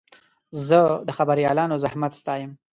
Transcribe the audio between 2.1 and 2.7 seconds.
ستایم.